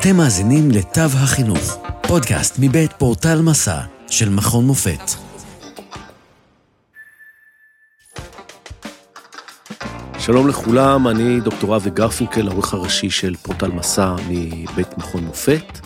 [0.00, 1.78] אתם מאזינים לתו החינוך,
[2.08, 5.00] פודקאסט מבית פורטל מסע של מכון מופת.
[10.18, 15.78] שלום לכולם, אני דוקטור אבי גרפינקל, העורך הראשי של פורטל מסע מבית מכון מופת.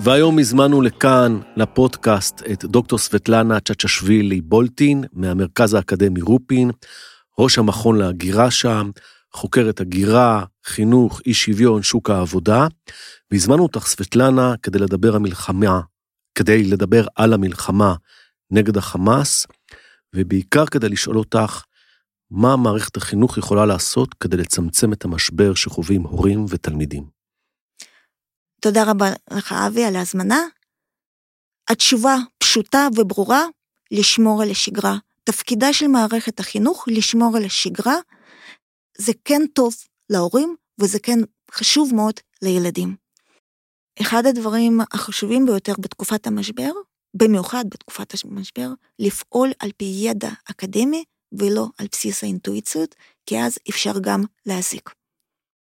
[0.00, 6.70] והיום הזמנו לכאן, לפודקאסט, את דוקטור סבטלנה צ'צ'שווילי בולטין, מהמרכז האקדמי רופין,
[7.38, 8.90] ראש המכון להגירה שם,
[9.32, 12.66] חוקרת הגירה, חינוך, אי שוויון, שוק העבודה,
[13.30, 15.80] והזמנו אותך, סבטלנה, כדי לדבר המלחמה,
[16.34, 17.94] כדי לדבר על המלחמה
[18.50, 19.46] נגד החמאס,
[20.16, 21.64] ובעיקר כדי לשאול אותך,
[22.30, 27.04] מה מערכת החינוך יכולה לעשות כדי לצמצם את המשבר שחווים הורים ותלמידים?
[28.60, 30.40] תודה רבה לך, אבי, על ההזמנה.
[31.68, 33.44] התשובה פשוטה וברורה,
[33.90, 34.96] לשמור על השגרה.
[35.24, 37.96] תפקידה של מערכת החינוך לשמור על השגרה.
[39.00, 39.74] זה כן טוב
[40.10, 41.18] להורים, וזה כן
[41.52, 42.96] חשוב מאוד לילדים.
[44.00, 46.70] אחד הדברים החשובים ביותר בתקופת המשבר,
[47.14, 52.94] במיוחד בתקופת המשבר, לפעול על פי ידע אקדמי ולא על בסיס האינטואיציות,
[53.26, 54.90] כי אז אפשר גם להזיק.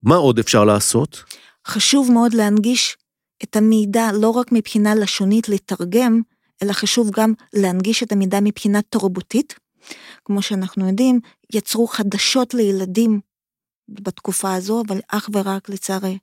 [0.03, 1.23] מה עוד אפשר לעשות?
[1.67, 2.97] חשוב מאוד להנגיש
[3.43, 6.21] את המידע לא רק מבחינה לשונית לתרגם,
[6.63, 9.55] אלא חשוב גם להנגיש את המידע מבחינה תרבותית.
[10.25, 11.19] כמו שאנחנו יודעים,
[11.53, 13.19] יצרו חדשות לילדים
[13.89, 16.17] בתקופה הזו, אבל אך ורק לצערי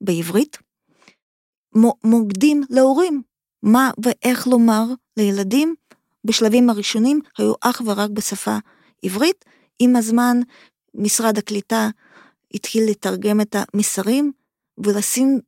[0.00, 0.58] בעברית.
[2.04, 3.22] מוקדים להורים,
[3.62, 4.84] מה ואיך לומר
[5.16, 5.74] לילדים
[6.24, 8.56] בשלבים הראשונים היו אך ורק בשפה
[9.02, 9.44] עברית.
[9.78, 10.40] עם הזמן
[10.94, 11.88] משרד הקליטה
[12.54, 14.32] התחיל לתרגם את המסרים
[14.78, 15.40] ולשים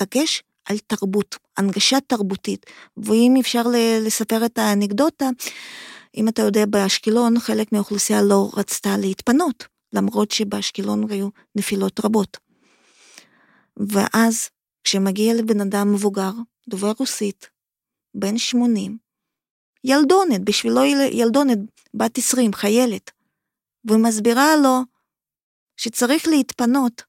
[0.00, 2.66] דגש על תרבות, הנגשה תרבותית.
[2.96, 3.62] ואם אפשר
[4.00, 5.28] לספר את האנקדוטה,
[6.16, 12.36] אם אתה יודע, באשקלון חלק מהאוכלוסייה לא רצתה להתפנות, למרות שבאשקלון היו נפילות רבות.
[13.76, 14.48] ואז
[14.84, 16.30] כשמגיע לבן אדם מבוגר,
[16.68, 17.50] דובר רוסית,
[18.14, 18.98] בן 80,
[19.84, 21.58] ילדונת, בשבילו ילדונת,
[21.94, 23.10] בת 20, חיילת,
[23.90, 24.80] ומסבירה לו
[25.76, 27.02] שצריך להתפנות.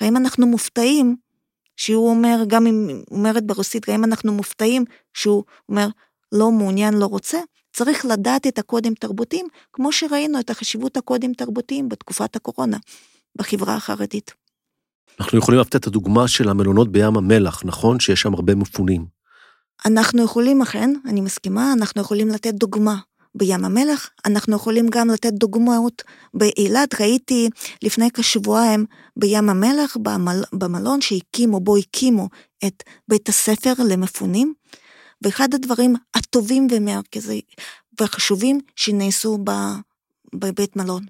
[0.00, 1.16] האם אנחנו מופתעים
[1.76, 4.84] שהוא אומר, גם אם אומרת ברוסית, האם אנחנו מופתעים
[5.14, 5.88] שהוא אומר
[6.32, 7.38] לא מעוניין, לא רוצה?
[7.84, 12.76] צריך לדעת את הקודים תרבותיים, כמו שראינו את החשיבות הקודים תרבותיים בתקופת הקורונה
[13.38, 14.32] בחברה החרדית.
[15.20, 18.00] אנחנו יכולים לתת את הדוגמה של המלונות בים המלח, נכון?
[18.00, 19.06] שיש שם הרבה מפונים.
[19.86, 22.96] אנחנו יכולים, אכן, אני מסכימה, אנחנו יכולים לתת דוגמה
[23.34, 26.02] בים המלח, אנחנו יכולים גם לתת דוגמאות
[26.34, 27.48] באילת, ראיתי
[27.82, 28.84] לפני כשבועיים
[29.16, 32.28] בים המלח, במל, במלון שהקימו, בו הקימו
[32.66, 34.54] את בית הספר למפונים,
[35.22, 37.42] ואחד הדברים הטובים ומרכזיים
[38.00, 39.38] והחשובים שנעשו
[40.34, 41.04] בבית מלון.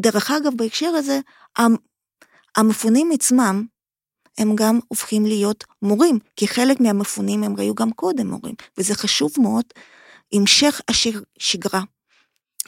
[0.00, 1.20] דרך אגב, בהקשר הזה,
[2.56, 3.66] המפונים עצמם,
[4.38, 9.32] הם גם הופכים להיות מורים, כי חלק מהמפונים הם היו גם קודם מורים, וזה חשוב
[9.38, 9.64] מאוד,
[10.32, 11.82] המשך השגרה.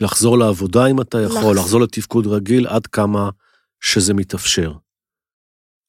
[0.01, 3.31] לחזור לעבודה אם אתה יכול, לחזור לתפקוד רגיל עד כמה
[3.81, 4.73] שזה מתאפשר.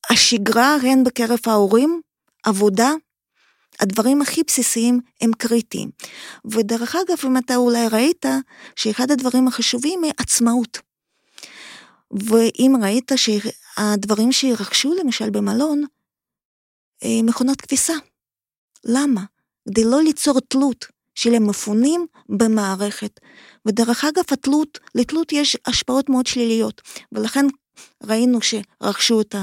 [0.10, 2.02] השגרה הן בקרב ההורים,
[2.44, 2.92] עבודה,
[3.80, 5.90] הדברים הכי בסיסיים הם קריטיים.
[6.52, 8.26] ודרך אגב, אם אתה אולי ראית,
[8.76, 10.78] שאחד הדברים החשובים היא עצמאות.
[12.12, 15.84] ואם ראית שהדברים שירכשו למשל במלון,
[17.04, 17.94] אה, מכונות כביסה.
[18.86, 19.22] למה?
[19.70, 20.86] כדי לא ליצור תלות
[21.16, 23.20] של המפונים במערכת.
[23.66, 26.82] ודרך אגב, התלות, לתלות יש השפעות מאוד שליליות,
[27.12, 27.46] ולכן
[28.04, 29.36] ראינו שרכשו את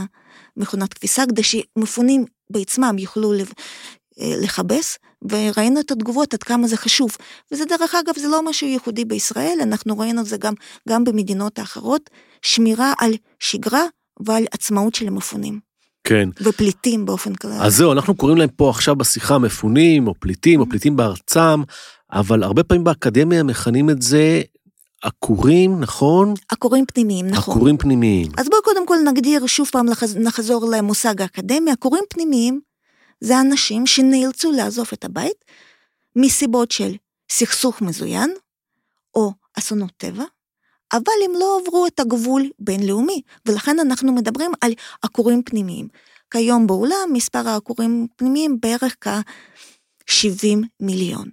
[0.57, 3.33] המכונת כביסה כדי שמפונים בעצמם יוכלו
[4.19, 4.98] לכבס,
[5.31, 7.16] וראינו את התגובות עד כמה זה חשוב.
[7.53, 10.54] וזה דרך אגב, זה לא משהו ייחודי בישראל, אנחנו ראינו את זה גם,
[10.88, 12.10] גם במדינות האחרות,
[12.43, 13.84] שמירה על שגרה
[14.26, 15.60] ועל עצמאות של המפונים.
[16.04, 16.28] כן.
[16.43, 17.59] ופליטים באופן כלל.
[17.60, 20.71] אז זהו, אנחנו קוראים להם פה עכשיו בשיחה מפונים, או פליטים, או mm-hmm.
[20.71, 21.62] פליטים בארצם,
[22.12, 24.42] אבל הרבה פעמים באקדמיה מכנים את זה
[25.03, 26.34] עקורים, נכון?
[26.48, 27.54] עקורים פנימיים, נכון.
[27.54, 28.27] עקורים פנימיים.
[28.37, 32.60] אז בואו קודם כל נגדיר, שוב פעם נחזור למושג האקדמיה, עקורים פנימיים
[33.21, 35.45] זה אנשים שנאלצו לעזוב את הבית
[36.17, 36.93] מסיבות של
[37.31, 38.31] סכסוך מזוין
[39.15, 40.25] או אסונות טבע,
[40.93, 44.72] אבל הם לא עברו את הגבול בינלאומי, ולכן אנחנו מדברים על
[45.03, 45.89] עקורים פנימיים.
[46.31, 51.31] כיום בעולם מספר העקורים פנימיים בערך כ-70 מיליון.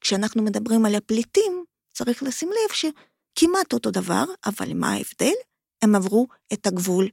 [0.00, 5.34] כשאנחנו מדברים על הפליטים, צריך לשים לב שכמעט אותו דבר, אבל מה ההבדל?
[5.82, 7.08] הם עברו את הגבול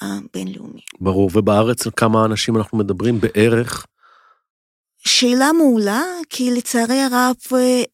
[0.00, 0.80] הבינלאומי.
[1.00, 3.86] ברור, ובארץ על כמה אנשים אנחנו מדברים בערך?
[4.98, 7.36] שאלה מעולה, כי לצערי הרב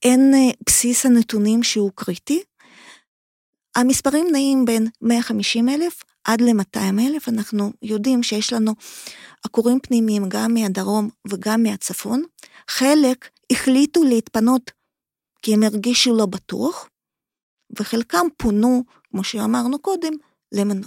[0.02, 2.42] אין אה, בסיס הנתונים שהוא קריטי.
[3.76, 8.72] המספרים נעים בין 150 אלף עד ל-200 אלף, אנחנו יודעים שיש לנו
[9.44, 12.22] עקורים פנימיים גם מהדרום וגם מהצפון.
[12.68, 14.70] חלק החליטו להתפנות
[15.42, 16.88] כי הם הרגישו לא בטוח,
[17.78, 20.12] וחלקם פונו, כמו שאמרנו קודם,
[20.52, 20.81] למנ...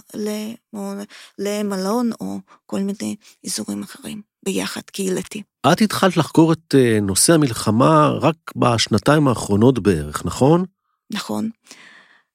[1.38, 3.16] למלון או כל מיני
[3.46, 5.42] אזורים אחרים, ביחד קהילתי.
[5.72, 10.64] את התחלת לחקור את אה, נושא המלחמה רק בשנתיים האחרונות בערך, נכון?
[11.12, 11.50] נכון.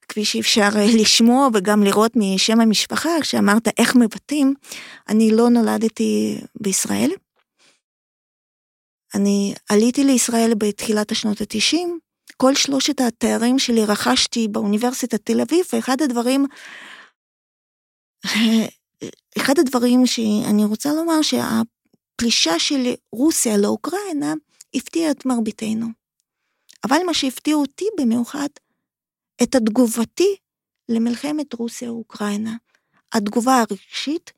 [0.08, 4.54] כפי שאפשר אה, לשמוע וגם לראות משם המשפחה, כשאמרת איך מבטאים,
[5.10, 7.12] אני לא נולדתי בישראל.
[9.16, 11.78] אני עליתי לישראל בתחילת השנות ה-90,
[12.38, 16.46] כל שלושת התארים שלי רכשתי באוניברסיטת תל אביב, ואחד הדברים,
[19.38, 24.34] אחד הדברים שאני רוצה לומר שהפלישה של רוסיה לאוקראינה
[24.76, 25.88] הפתיעה את מרביתנו.
[26.84, 28.48] אבל מה שהפתיע אותי במיוחד,
[29.44, 30.36] את התגובתי
[30.90, 32.56] למלחמת רוסיה-אוקראינה.
[33.14, 34.32] התגובה הרגשית,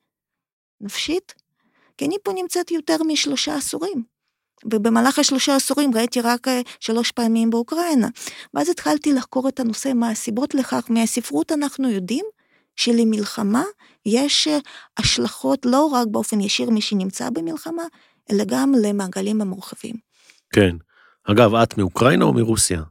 [0.82, 1.34] נפשית,
[1.98, 4.04] כי אני פה נמצאת יותר משלושה עשורים.
[4.74, 8.08] ובמהלך השלושה עשורים ראיתי רק אה, שלוש פעמים באוקראינה.
[8.54, 10.86] ואז התחלתי לחקור את הנושא, מה הסיבות לכך.
[10.90, 12.26] מהספרות אנחנו יודעים
[12.75, 13.63] שלמלחמה
[14.06, 14.57] יש אה,
[14.98, 17.83] השלכות לא רק באופן ישיר מי שנמצא במלחמה,
[18.31, 19.95] אלא גם למעגלים המורחבים.
[20.54, 20.75] כן.
[21.24, 22.81] אגב, את מאוקראינה או מרוסיה?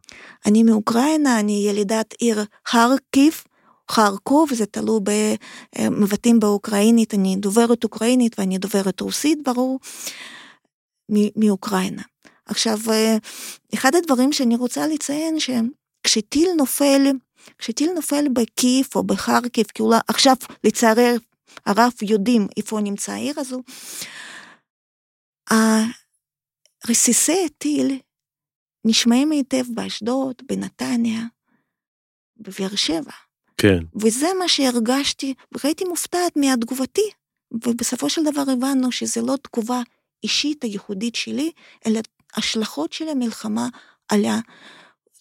[0.46, 3.34] אני מאוקראינה, אני ילידת עיר חרקיב,
[3.90, 5.00] חרקוב, זה תלוי
[5.78, 9.80] במבטאים באוקראינית, אני דוברת אוקראינית ואני דוברת רוסית, ברור,
[11.36, 12.02] מאוקראינה.
[12.46, 12.78] עכשיו,
[13.74, 17.10] אחד הדברים שאני רוצה לציין, שכשטיל נופל,
[17.58, 21.14] כשטיל נופל בקייב או בחרקיב, כי אולי עכשיו לצערי
[21.66, 23.62] הרב יודעים איפה נמצא העיר הזו,
[26.88, 27.98] רסיסי הטיל
[28.84, 31.20] נשמעים היטב באשדוד, בנתניה,
[32.36, 33.12] בבאר שבע.
[33.56, 33.78] כן.
[34.00, 37.10] וזה מה שהרגשתי, והייתי מופתעת מהתגובתי,
[37.64, 39.82] ובסופו של דבר הבנו שזה לא תגובה
[40.22, 41.50] אישית הייחודית שלי,
[41.86, 42.00] אלא
[42.36, 43.68] השלכות של המלחמה
[44.08, 44.24] על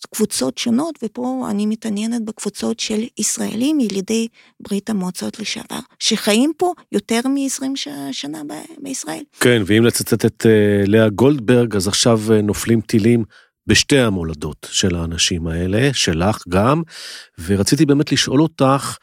[0.06, 4.28] קבוצות שונות, ופה אני מתעניינת בקבוצות של ישראלים ילידי
[4.60, 8.42] ברית המועצות לשעבר, שחיים פה יותר מ-20 שנה
[8.82, 9.24] בישראל.
[9.40, 13.24] כן, ואם לצטט את uh, לאה גולדברג, אז עכשיו uh, נופלים טילים
[13.68, 16.82] בשתי המולדות של האנשים האלה, שלך גם,
[17.46, 18.98] ורציתי באמת לשאול אותך,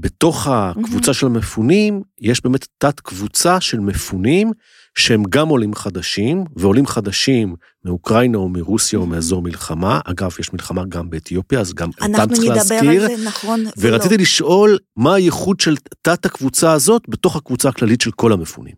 [0.00, 1.14] בתוך הקבוצה mm-hmm.
[1.14, 4.52] של המפונים, יש באמת תת קבוצה של מפונים
[4.98, 7.54] שהם גם עולים חדשים, ועולים חדשים
[7.84, 10.00] מאוקראינה או מרוסיה או מאזור מלחמה.
[10.04, 12.80] אגב, יש מלחמה גם באתיופיה, אז גם אותם צריך להזכיר.
[12.80, 13.64] אנחנו נדבר על זה, נכון.
[13.78, 14.22] ורציתי ולא.
[14.22, 18.74] לשאול, מה הייחוד של תת הקבוצה הזאת בתוך הקבוצה הכללית של כל המפונים?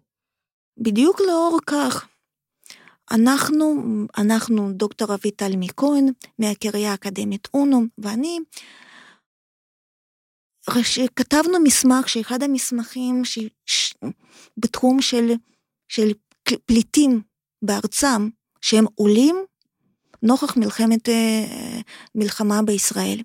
[0.78, 2.06] בדיוק לאור כך
[3.12, 3.82] אנחנו,
[4.18, 6.08] אנחנו דוקטור אביטל מכהן,
[6.38, 8.38] מהקריה האקדמית אונו, ואני,
[11.16, 13.94] כתבנו מסמך, שאחד המסמכים ש, ש,
[14.56, 15.32] בתחום של,
[15.88, 16.12] של
[16.66, 17.22] פליטים
[17.62, 18.28] בארצם,
[18.60, 19.36] שהם עולים
[20.22, 21.80] נוכח מלחמת, אה,
[22.14, 23.22] מלחמה בישראל.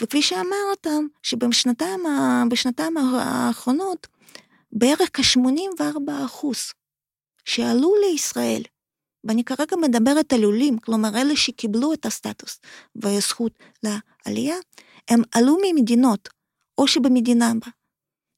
[0.00, 0.86] וכפי שאמרת,
[1.22, 4.06] שבשנתיים האחרונות,
[4.72, 6.58] בערך כ-84 אחוז
[7.44, 8.62] שעלו לישראל
[9.24, 12.60] ואני כרגע מדברת על עולים, כלומר אלה שקיבלו את הסטטוס
[12.94, 14.56] והזכות לעלייה,
[15.08, 16.28] הם עלו ממדינות,
[16.78, 17.70] או שבמדינה בה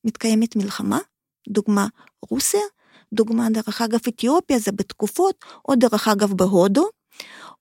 [0.05, 0.99] מתקיימת מלחמה,
[1.49, 1.87] דוגמה
[2.31, 2.61] רוסיה,
[3.13, 6.89] דוגמה דרך אגב אתיופיה זה בתקופות, או דרך אגב בהודו,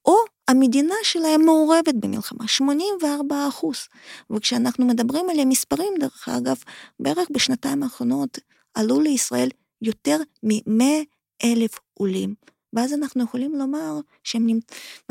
[0.05, 0.15] או
[0.47, 3.77] המדינה שלהם מעורבת במלחמה, 84 אחוז.
[4.29, 6.57] וכשאנחנו מדברים על המספרים, דרך אגב,
[6.99, 8.37] בערך בשנתיים האחרונות
[8.73, 9.49] עלו לישראל
[9.81, 10.83] יותר מ-100
[11.43, 12.35] אלף עולים.
[12.73, 14.47] ואז אנחנו יכולים לומר שהם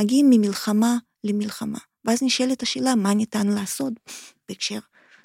[0.01, 1.79] מגיעים ממלחמה למלחמה.
[2.05, 3.93] ואז נשאלת השאלה, מה ניתן לעשות
[4.49, 4.79] בהקשר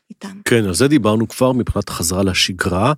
[0.09, 0.41] איתם.
[0.45, 2.93] כן, על זה דיברנו כבר מבחינת חזרה לשגרה,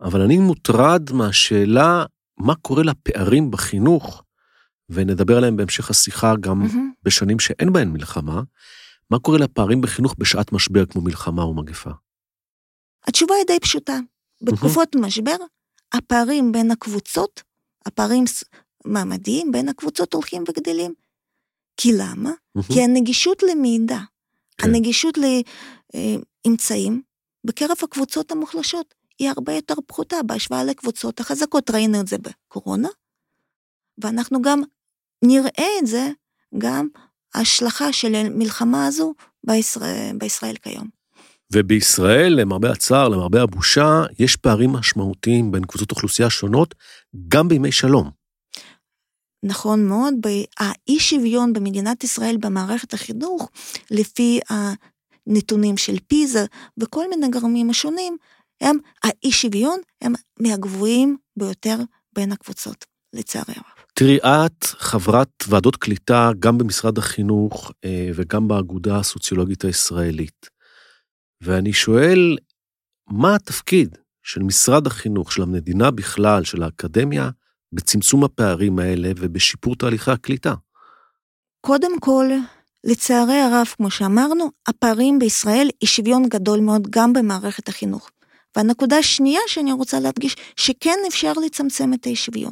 [0.00, 2.04] אבל אני מוטרד מהשאלה,
[2.38, 4.22] מה קורה לפערים בחינוך,
[4.90, 7.02] ונדבר עליהם בהמשך השיחה גם mm-hmm.
[7.02, 8.42] בשנים שאין בהן מלחמה,
[9.10, 11.90] מה קורה לפערים בחינוך בשעת משבר כמו מלחמה או מגפה?
[13.06, 13.98] התשובה היא די פשוטה.
[14.42, 15.00] בתקופות mm-hmm.
[15.00, 15.36] משבר,
[15.92, 17.42] הפערים בין הקבוצות,
[17.86, 18.24] הפערים
[18.84, 20.94] מעמדיים בין הקבוצות הולכים וגדלים.
[21.76, 22.30] כי למה?
[22.30, 22.74] Mm-hmm.
[22.74, 23.98] כי הנגישות למידע,
[24.58, 24.68] כן.
[24.68, 25.18] הנגישות
[25.94, 27.02] לאמצעים,
[27.44, 31.70] בקרב הקבוצות המוחלשות היא הרבה יותר פחותה בהשוואה לקבוצות החזקות.
[31.70, 32.88] ראינו את זה בקורונה,
[34.02, 34.62] ואנחנו גם
[35.24, 36.08] נראה את זה,
[36.58, 36.88] גם
[37.34, 39.14] ההשלכה של המלחמה הזו
[39.44, 40.88] בישראל, בישראל כיום.
[41.52, 46.74] ובישראל, למרבה הצער, למרבה הבושה, יש פערים משמעותיים בין קבוצות אוכלוסייה שונות,
[47.28, 48.10] גם בימי שלום.
[49.42, 50.14] נכון מאוד,
[50.58, 53.50] האי שוויון במדינת ישראל במערכת החינוך,
[53.90, 54.40] לפי
[55.28, 56.44] נתונים של פיזה
[56.78, 58.16] וכל מיני גורמים השונים,
[58.60, 61.76] הם, האי שוויון הם מהגבוהים ביותר
[62.12, 63.78] בין הקבוצות, לצערי הרב.
[63.94, 70.46] תראי, את חברת ועדות קליטה גם במשרד החינוך אה, וגם באגודה הסוציולוגית הישראלית.
[71.40, 72.36] ואני שואל,
[73.10, 77.30] מה התפקיד של משרד החינוך, של המדינה בכלל, של האקדמיה,
[77.72, 80.54] בצמצום הפערים האלה ובשיפור תהליכי הקליטה?
[81.60, 82.26] קודם כל,
[82.88, 88.10] לצערי הרב, כמו שאמרנו, הפערים בישראל היא שוויון גדול מאוד גם במערכת החינוך.
[88.56, 92.44] והנקודה השנייה שאני רוצה להדגיש, שכן אפשר לצמצם את האי.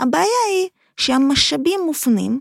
[0.00, 2.40] הבעיה היא שהמשאבים מופנים,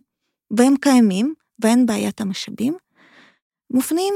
[0.58, 2.78] והם קיימים, ואין בעיית המשאבים,
[3.72, 4.14] מופנים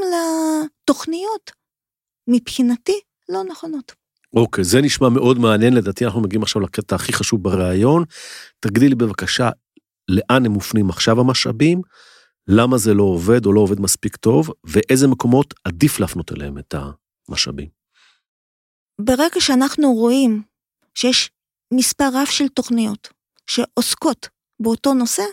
[0.84, 1.52] לתוכניות,
[2.28, 3.00] מבחינתי,
[3.30, 3.92] לא נכונות.
[4.36, 8.04] אוקיי, זה נשמע מאוד מעניין, לדעתי אנחנו מגיעים עכשיו לקטע הכי חשוב בריאיון.
[8.60, 9.50] תגדילי בבקשה,
[10.08, 11.82] לאן הם מופנים עכשיו המשאבים,
[12.52, 16.76] למה זה לא עובד או לא עובד מספיק טוב, ואיזה מקומות עדיף להפנות אליהם את
[17.30, 17.68] המשאבים.
[19.02, 20.42] ברגע שאנחנו רואים
[20.96, 21.32] שיש
[21.74, 23.10] מספר רב של תוכניות
[23.48, 24.30] שעוסקות
[24.60, 25.24] באותו נושא,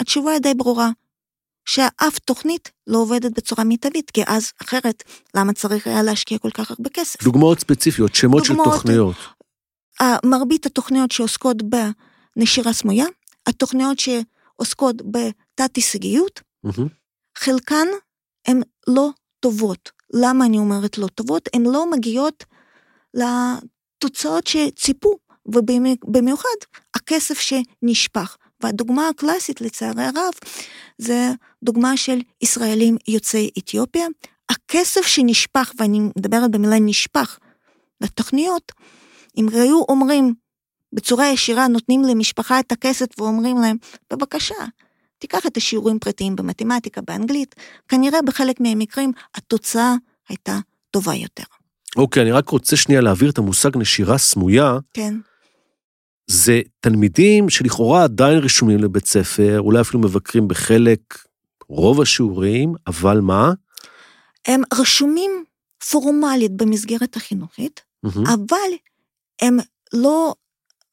[0.00, 0.90] התשובה היא די ברורה,
[1.64, 5.02] שאף תוכנית לא עובדת בצורה מיטבית, כי אז אחרת,
[5.34, 7.22] למה צריך היה להשקיע כל כך הרבה כסף?
[7.22, 9.16] דוגמאות ספציפיות, שמות דוגמאות, של תוכניות.
[10.24, 11.56] מרבית התוכניות שעוסקות
[12.36, 13.06] בנשירה סמויה,
[13.46, 16.88] התוכניות שעוסקות בתת-הישגיות, mm-hmm.
[17.38, 17.86] חלקן
[18.46, 19.90] הן לא טובות.
[20.14, 21.48] למה אני אומרת לא טובות?
[21.54, 22.44] הן לא מגיעות
[23.14, 26.58] לתוצאות שציפו, ובמיוחד
[26.94, 28.36] הכסף שנשפך.
[28.62, 30.32] והדוגמה הקלאסית לצערי הרב
[30.98, 31.30] זה
[31.62, 34.06] דוגמה של ישראלים יוצאי אתיופיה.
[34.48, 37.38] הכסף שנשפך, ואני מדברת במילה נשפך,
[38.00, 38.72] לתוכניות,
[39.36, 40.34] אם היו אומרים
[40.92, 43.76] בצורה ישירה, נותנים למשפחה את הכסף ואומרים להם,
[44.12, 44.54] בבקשה,
[45.22, 47.54] תיקח את השיעורים פרטיים במתמטיקה, באנגלית,
[47.88, 49.94] כנראה בחלק מהמקרים התוצאה
[50.28, 50.58] הייתה
[50.90, 51.42] טובה יותר.
[51.96, 54.78] אוקיי, אני רק רוצה שנייה להעביר את המושג נשירה סמויה.
[54.94, 55.14] כן.
[56.26, 61.18] זה תלמידים שלכאורה עדיין רשומים לבית ספר, אולי אפילו מבקרים בחלק,
[61.68, 63.52] רוב השיעורים, אבל מה?
[64.46, 65.44] הם רשומים
[65.90, 68.34] פורמלית במסגרת החינוכית, mm-hmm.
[68.34, 68.72] אבל
[69.42, 69.58] הם
[69.92, 70.34] לא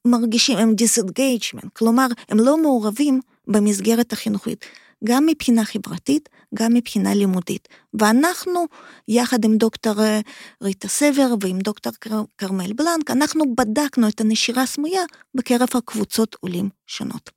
[0.05, 4.65] מרגישים, הם disengagement, כלומר, הם לא מעורבים במסגרת החינוכית.
[5.03, 7.67] גם מבחינה חברתית, גם מבחינה לימודית.
[7.93, 8.65] ואנחנו,
[9.07, 10.19] יחד עם דוקטור אה,
[10.63, 11.93] ריטה סבר ועם דוקטור
[12.37, 15.01] כרמל בלנק, אנחנו בדקנו את הנשירה הסמויה
[15.35, 17.29] בקרב הקבוצות עולים שונות.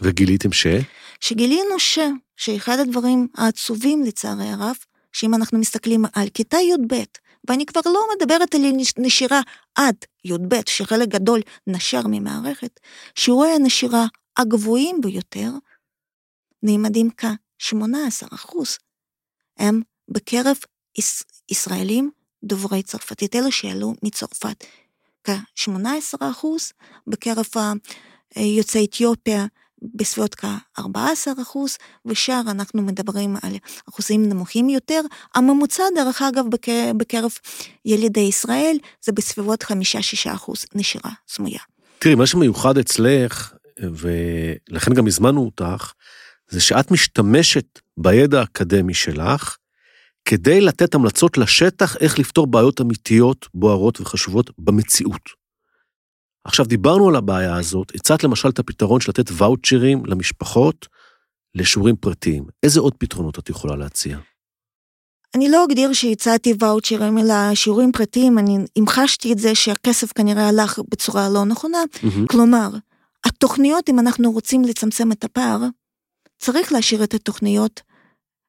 [0.00, 0.66] וגיליתם ש?
[1.20, 1.98] שגילינו ש...
[2.36, 4.76] שאחד הדברים העצובים לצערי הרב,
[5.12, 6.94] שאם אנחנו מסתכלים על כיתה י"ב,
[7.48, 8.60] ואני כבר לא מדברת על
[8.98, 9.40] נשירה
[9.74, 12.80] עד י"ב, שחלק גדול נשר ממערכת,
[13.14, 15.50] שיעורי הנשירה הגבוהים ביותר
[16.62, 18.78] נעמדים כ-18 אחוז,
[19.58, 20.56] הם בקרב
[20.98, 22.10] יש, ישראלים
[22.44, 24.64] דוברי צרפתית, אלה שעלו מצרפת.
[25.24, 26.72] כ-18 אחוז,
[27.06, 27.46] בקרב
[28.36, 29.46] יוצאי אתיופיה
[29.94, 33.56] בסביבות כ-14 אחוז, ושאר אנחנו מדברים על
[33.88, 35.00] אחוזים נמוכים יותר.
[35.34, 36.44] הממוצע, דרך אגב,
[36.96, 37.30] בקרב
[37.84, 39.66] ילידי ישראל, זה בסביבות 5-6
[40.34, 41.60] אחוז נשירה סמויה.
[41.98, 45.92] תראי, מה שמיוחד אצלך, ולכן גם הזמנו אותך,
[46.50, 49.56] זה שאת משתמשת בידע האקדמי שלך
[50.24, 55.42] כדי לתת המלצות לשטח איך לפתור בעיות אמיתיות, בוערות וחשובות במציאות.
[56.44, 60.88] עכשיו, דיברנו על הבעיה הזאת, הצעת למשל את הפתרון של לתת ואוצ'רים למשפחות
[61.54, 62.44] לשיעורים פרטיים.
[62.62, 64.18] איזה עוד פתרונות את יכולה להציע?
[65.34, 70.78] אני לא אגדיר שהצעתי ואוצ'רים אלא שיעורים פרטיים, אני המחשתי את זה שהכסף כנראה הלך
[70.90, 71.78] בצורה לא נכונה.
[71.94, 72.26] Mm-hmm.
[72.28, 72.68] כלומר,
[73.42, 75.58] התוכניות, אם אנחנו רוצים לצמצם את הפער,
[76.38, 77.80] צריך להשאיר את התוכניות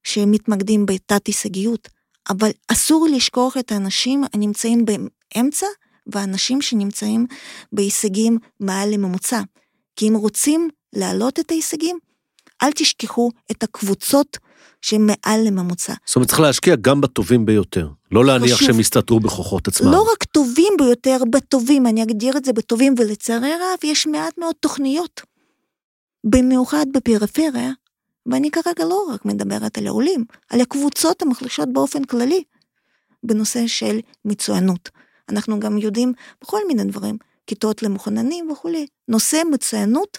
[0.03, 1.89] שמתמקדים בתת הישגיות,
[2.29, 5.65] אבל אסור לשכוח את האנשים הנמצאים באמצע
[6.07, 7.25] ואנשים שנמצאים
[7.71, 9.41] בהישגים מעל לממוצע.
[9.95, 12.00] כי אם רוצים להעלות את ההישגים,
[12.62, 14.38] אל תשכחו את הקבוצות
[14.81, 15.93] שהן מעל לממוצע.
[16.05, 19.91] זאת אומרת, צריך להשקיע גם בטובים ביותר, לא להניח שהם יסתתרו בכוחות עצמם.
[19.91, 24.55] לא רק טובים ביותר, בטובים, אני אגדיר את זה בטובים, ולצערי הרב, יש מעט מאוד
[24.60, 25.22] תוכניות.
[26.24, 27.72] במיוחד בפריפריה,
[28.25, 32.43] ואני כרגע לא רק מדברת על העולים, על הקבוצות המחלישות באופן כללי,
[33.24, 34.89] בנושא של מצוינות.
[35.29, 37.17] אנחנו גם יודעים בכל מיני דברים,
[37.48, 38.88] כיתות למחוננים וכולי.
[39.07, 40.17] נושא מצוינות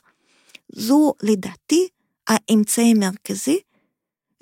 [0.72, 1.88] זו לדעתי
[2.28, 3.58] האמצעי המרכזי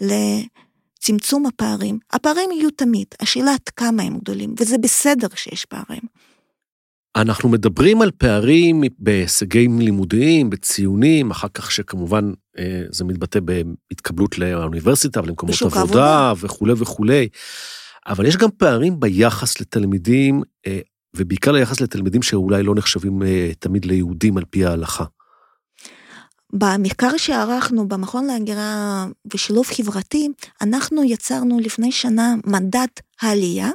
[0.01, 1.99] לצמצום הפערים.
[2.13, 6.03] הפערים יהיו תמיד, השאלה עד כמה הם גדולים, וזה בסדר שיש פערים.
[7.17, 15.21] אנחנו מדברים על פערים בהישגים לימודיים, בציונים, אחר כך שכמובן אה, זה מתבטא בהתקבלות לאוניברסיטה
[15.21, 17.29] ולמקומות עבודה, עבודה וכולי וכולי.
[18.07, 20.79] אבל יש גם פערים ביחס לתלמידים, אה,
[21.17, 25.05] ובעיקר ליחס לתלמידים שאולי לא נחשבים אה, תמיד ליהודים על פי ההלכה.
[26.53, 30.29] במחקר שערכנו במכון להגירה ושילוב חברתי,
[30.61, 32.87] אנחנו יצרנו לפני שנה מדד
[33.21, 33.71] העלייה,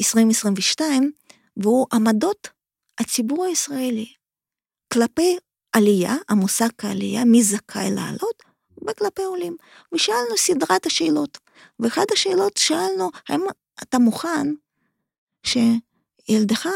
[0.00, 1.12] 2022,
[1.56, 2.48] והוא עמדות
[2.98, 4.06] הציבור הישראלי
[4.92, 5.36] כלפי
[5.72, 8.42] עלייה, המושג העלייה, מי זכאי לעלות,
[8.88, 9.56] וכלפי עולים.
[9.94, 11.38] ושאלנו סדרת השאלות,
[11.80, 13.40] ואחת השאלות שאלנו, האם
[13.82, 14.46] אתה מוכן
[15.42, 16.68] שילדך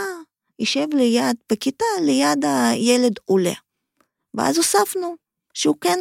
[0.59, 3.53] יישב ליד, בכיתה ליד הילד עולה?
[4.37, 5.17] ואז הוספנו
[5.55, 5.99] שהוא כן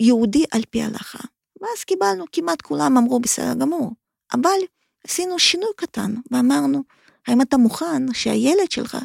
[0.00, 1.18] יהודי על פי ההלכה.
[1.60, 3.92] ואז קיבלנו, כמעט כולם אמרו בסדר גמור,
[4.34, 4.58] אבל
[5.06, 6.82] עשינו שינוי קטן ואמרנו,
[7.26, 8.96] האם אתה מוכן שהילד שלך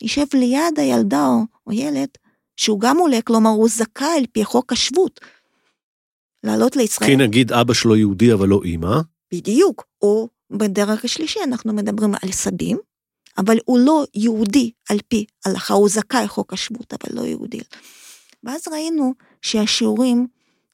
[0.00, 2.08] יישב ליד הילדה או, או ילד
[2.56, 5.20] שהוא גם עולה, כלומר הוא זכאי על פי חוק השבות
[6.44, 7.10] לעלות לישראל.
[7.10, 9.00] כי נגיד אבא שלו יהודי אבל לא אימא.
[9.32, 12.78] בדיוק, או בדרך השלישי אנחנו מדברים על סבים,
[13.38, 17.60] אבל הוא לא יהודי על פי הלכה, הוא זכאי חוק השבות, אבל לא יהודי.
[18.44, 20.26] ואז ראינו שהשיעורים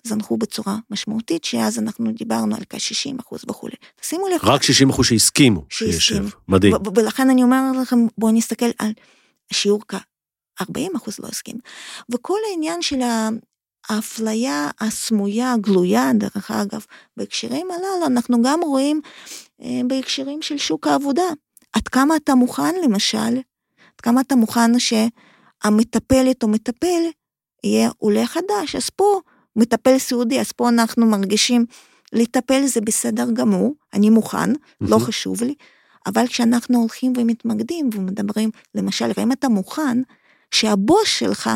[0.04, 3.74] זנחו בצורה משמעותית, שאז אנחנו דיברנו על כ-60 אחוז וכולי.
[4.00, 4.40] תשימו לב.
[4.42, 6.74] רק 60 אחוז שהסכימו שישב, מדהים.
[6.96, 8.92] ולכן אני אומרת לכם, בואו נסתכל על
[9.52, 11.56] שיעור כ-40 אחוז לא הסכים.
[12.12, 13.00] וכל העניין של
[13.88, 16.84] האפליה הסמויה, הגלויה, דרך אגב,
[17.16, 19.00] בהקשרים הללו, אנחנו גם רואים
[19.62, 21.22] אה, בהקשרים של שוק העבודה.
[21.72, 23.36] עד כמה אתה מוכן, למשל,
[23.96, 27.02] עד כמה אתה מוכן שהמטפלת או מטפל
[27.64, 29.20] יהיה עולה חדש, אז פה
[29.56, 31.66] מטפל סיעודי, אז פה אנחנו מרגישים
[32.12, 35.54] לטפל זה בסדר גמור, אני מוכן, לא חשוב לי,
[36.06, 39.98] אבל כשאנחנו הולכים ומתמקדים ומדברים, למשל, האם אתה מוכן
[40.50, 41.50] שהבוס שלך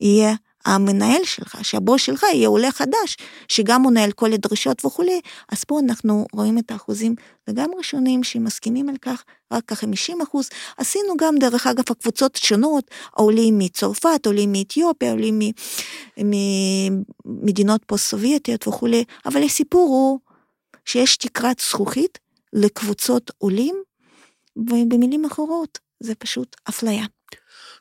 [0.00, 0.34] יהיה
[0.64, 3.16] המנהל שלך, שהבוס שלך יהיה עולה חדש,
[3.48, 7.14] שגם עונה על כל הדרישות וכולי, אז פה אנחנו רואים את האחוזים
[7.48, 10.48] לגמרי שונים שמסכימים על כך, רק כ-50 אחוז.
[10.76, 15.40] עשינו גם, דרך אגב, הקבוצות שונות, עולים מצרפת, עולים מאתיופיה, עולים
[16.16, 20.18] ממדינות פוסט-סובייטיות וכולי, אבל הסיפור הוא
[20.84, 22.18] שיש תקרת זכוכית
[22.52, 23.82] לקבוצות עולים,
[24.56, 27.04] ובמילים אחרות, זה פשוט אפליה.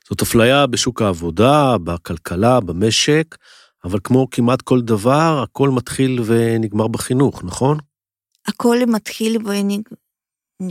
[0.09, 3.35] זאת אפליה בשוק העבודה, בכלכלה, במשק,
[3.83, 7.77] אבל כמו כמעט כל דבר, הכל מתחיל ונגמר בחינוך, נכון?
[8.47, 9.87] הכל מתחיל ונג...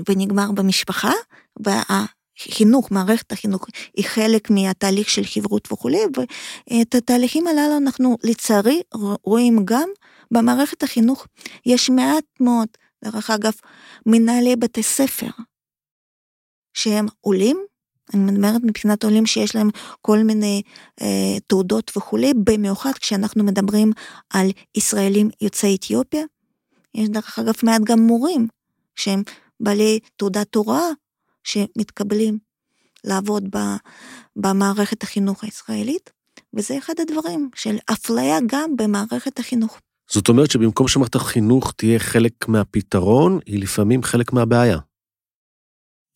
[0.09, 1.13] ונגמר במשפחה,
[1.61, 3.67] והחינוך, מערכת החינוך,
[3.97, 8.83] היא חלק מהתהליך של חברות וכולי, ואת התהליכים הללו אנחנו לצערי
[9.25, 9.89] רואים גם
[10.31, 11.27] במערכת החינוך.
[11.67, 12.69] יש מעט מאוד,
[13.05, 13.53] דרך אגב,
[14.07, 15.31] מנהלי בתי ספר,
[16.75, 17.65] שהם עולים,
[18.15, 19.71] אני מדברת מבחינת עולים שיש להם
[20.01, 20.63] כל מיני
[21.01, 23.93] אה, תעודות וכולי, במיוחד כשאנחנו מדברים
[24.31, 26.23] על ישראלים יוצאי אתיופיה.
[26.95, 28.49] יש דרך אגב מעט גם מורים
[28.97, 29.23] שהם
[29.61, 30.89] בעלי תעודת הוראה
[31.45, 32.39] שמתקבלים
[33.05, 33.59] לעבוד ב,
[34.37, 36.11] במערכת החינוך הישראלית,
[36.55, 39.81] וזה אחד הדברים של אפליה גם במערכת החינוך.
[40.11, 44.79] זאת אומרת שבמקום שמערכת החינוך תהיה חלק מהפתרון, היא לפעמים חלק מהבעיה.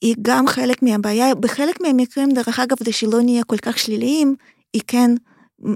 [0.05, 4.35] היא גם חלק מהבעיה, בחלק מהמקרים, דרך אגב, כדי שלא נהיה כל כך שליליים,
[4.73, 5.11] היא כן